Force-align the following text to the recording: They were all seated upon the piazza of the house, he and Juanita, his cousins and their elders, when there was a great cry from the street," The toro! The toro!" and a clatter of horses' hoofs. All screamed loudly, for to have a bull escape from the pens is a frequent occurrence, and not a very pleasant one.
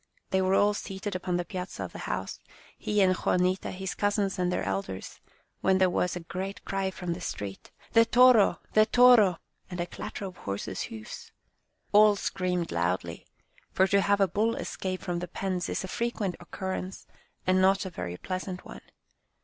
They 0.31 0.41
were 0.41 0.55
all 0.55 0.73
seated 0.73 1.13
upon 1.15 1.37
the 1.37 1.45
piazza 1.45 1.83
of 1.83 1.91
the 1.91 1.99
house, 1.99 2.39
he 2.75 3.01
and 3.03 3.15
Juanita, 3.15 3.69
his 3.69 3.93
cousins 3.93 4.39
and 4.39 4.51
their 4.51 4.63
elders, 4.63 5.19
when 5.59 5.77
there 5.77 5.91
was 5.91 6.15
a 6.15 6.21
great 6.21 6.65
cry 6.65 6.89
from 6.89 7.13
the 7.13 7.21
street," 7.21 7.69
The 7.93 8.03
toro! 8.03 8.61
The 8.73 8.87
toro!" 8.87 9.37
and 9.69 9.79
a 9.79 9.85
clatter 9.85 10.25
of 10.25 10.37
horses' 10.37 10.85
hoofs. 10.89 11.31
All 11.91 12.15
screamed 12.15 12.71
loudly, 12.71 13.27
for 13.73 13.85
to 13.85 14.01
have 14.01 14.19
a 14.19 14.27
bull 14.27 14.55
escape 14.55 15.03
from 15.03 15.19
the 15.19 15.27
pens 15.27 15.69
is 15.69 15.83
a 15.83 15.87
frequent 15.87 16.35
occurrence, 16.39 17.05
and 17.45 17.61
not 17.61 17.85
a 17.85 17.91
very 17.91 18.17
pleasant 18.17 18.65
one. 18.65 18.81